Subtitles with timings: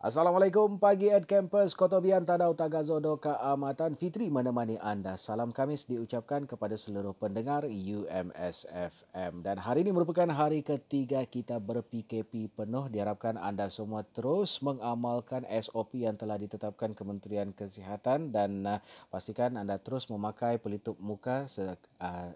[0.00, 5.20] Assalamualaikum pagi at campus Kota Bian Tadau Tagazodo Keamatan Fitri menemani anda.
[5.20, 9.44] Salam Kamis diucapkan kepada seluruh pendengar UMS FM.
[9.44, 12.88] Dan hari ini merupakan hari ketiga kita ber-PKP penuh.
[12.88, 18.80] Diharapkan anda semua terus mengamalkan SOP yang telah ditetapkan Kementerian Kesihatan dan uh,
[19.12, 21.76] pastikan anda terus memakai pelitup muka uh,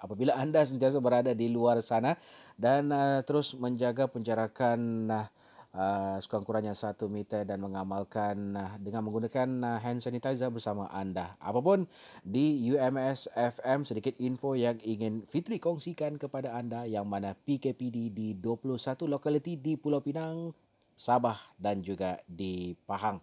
[0.00, 2.16] apabila anda sentiasa berada di luar sana
[2.56, 4.80] dan uh, terus menjaga penjarakan
[5.12, 5.28] uh,
[5.74, 11.34] uh, sekurang-kurangnya satu meter dan mengamalkan uh, dengan menggunakan uh, hand sanitizer bersama anda.
[11.38, 11.86] Apapun
[12.26, 18.28] di UMS FM sedikit info yang ingin Fitri kongsikan kepada anda yang mana PKPD di
[18.38, 20.54] 21 lokaliti di Pulau Pinang,
[20.98, 23.22] Sabah dan juga di Pahang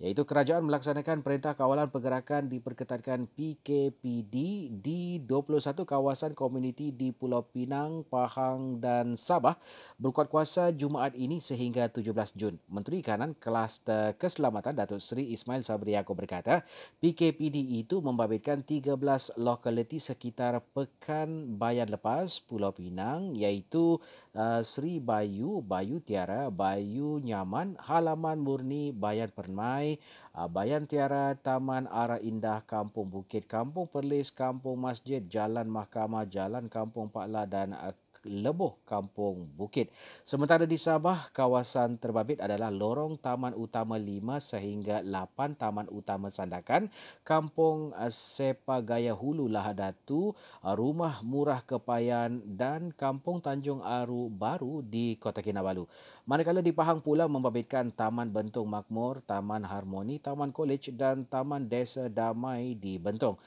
[0.00, 4.36] iaitu kerajaan melaksanakan perintah kawalan pergerakan diperketatkan PKPD
[4.80, 9.60] di 21 kawasan komuniti di Pulau Pinang, Pahang dan Sabah
[10.00, 12.56] berkuat kuasa Jumaat ini sehingga 17 Jun.
[12.72, 16.64] Menteri Kanan Kluster Keselamatan Datuk Seri Ismail Sabri Yaakob berkata,
[17.04, 18.96] PKPD itu membabitkan 13
[19.36, 24.00] lokaliti sekitar Pekan Bayan Lepas Pulau Pinang iaitu
[24.32, 29.89] uh, Seri Bayu, Bayu Tiara, Bayu Nyaman, Halaman Murni, Bayan Permai,
[30.36, 36.68] Ah, Bayan Tiara, Taman Ara Indah, Kampung Bukit, Kampung Perlis, Kampung Masjid, Jalan Mahkamah, Jalan
[36.68, 37.96] Kampung Pakla dan ah,
[38.28, 39.88] Leboh Kampung Bukit.
[40.28, 46.92] Sementara di Sabah, kawasan terbabit adalah Lorong Taman Utama 5 sehingga 8 Taman Utama Sandakan,
[47.24, 55.40] Kampung Sepa Gaya Hulu Lahadatu, Rumah Murah Kepayan dan Kampung Tanjung Aru Baru di Kota
[55.40, 55.88] Kinabalu.
[56.28, 62.12] Manakala di Pahang pula membabitkan Taman Bentong Makmur, Taman Harmoni, Taman College dan Taman Desa
[62.12, 63.40] Damai di Bentong.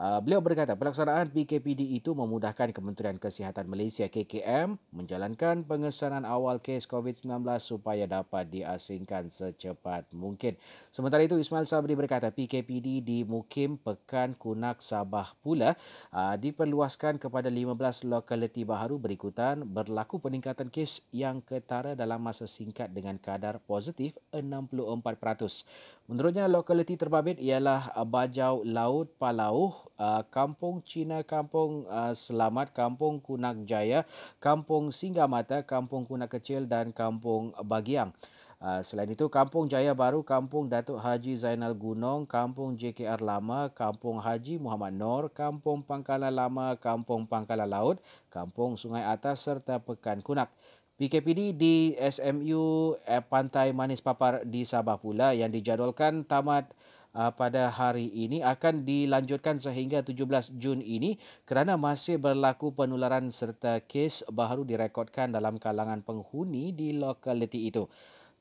[0.00, 6.88] Uh, beliau berkata pelaksanaan PKPD itu memudahkan Kementerian Kesihatan Malaysia KKM menjalankan pengesanan awal kes
[6.88, 7.28] COVID-19
[7.60, 10.56] supaya dapat diasingkan secepat mungkin.
[10.88, 15.76] Sementara itu Ismail Sabri berkata PKPD di Mukim Pekan Kunak Sabah pula
[16.16, 22.88] uh, diperluaskan kepada 15 lokaliti baru berikutan berlaku peningkatan kes yang ketara dalam masa singkat
[22.88, 24.80] dengan kadar positif 64%.
[26.08, 33.68] Menurutnya lokaliti terbabit ialah Bajau Laut Palau uh, Kampung Cina, Kampung uh, Selamat, Kampung Kunak
[33.68, 34.08] Jaya,
[34.40, 38.16] Kampung Singgamata, Kampung Kunak Kecil dan Kampung Bagiang.
[38.60, 44.20] Uh, selain itu, Kampung Jaya Baru, Kampung Datuk Haji Zainal Gunung, Kampung JKR Lama, Kampung
[44.20, 50.52] Haji Muhammad Nor, Kampung Pangkalan Lama, Kampung Pangkalan Laut, Kampung Sungai Atas serta Pekan Kunak.
[51.00, 56.68] PKPD di SMU eh, Pantai Manis Papar di Sabah pula yang dijadualkan tamat
[57.14, 63.82] uh, pada hari ini akan dilanjutkan sehingga 17 Jun ini kerana masih berlaku penularan serta
[63.82, 67.86] kes baru direkodkan dalam kalangan penghuni di lokaliti itu.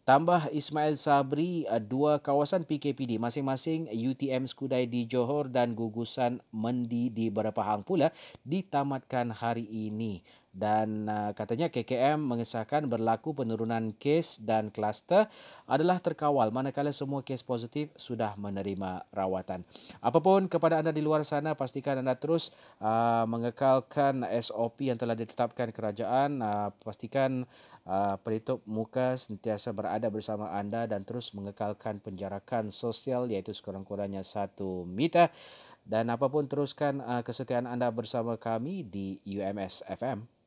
[0.10, 7.14] Tambah Ismail Sabri, uh, dua kawasan PKPD masing-masing UTM Skudai di Johor dan gugusan Mendi
[7.14, 8.10] di Berapahang pula
[8.42, 15.30] ditamatkan hari ini dan uh, katanya KKM mengesahkan berlaku penurunan kes dan kluster
[15.70, 19.62] adalah terkawal manakala semua kes positif sudah menerima rawatan.
[20.02, 22.50] Apapun kepada anda di luar sana pastikan anda terus
[22.82, 27.46] uh, mengekalkan SOP yang telah ditetapkan kerajaan uh, pastikan
[27.90, 34.86] uh, pelitup muka sentiasa berada bersama anda dan terus mengekalkan penjarakan sosial iaitu sekurang-kurangnya satu
[34.86, 35.34] meter.
[35.82, 40.39] Dan apapun teruskan uh, kesetiaan anda bersama kami di UMS FM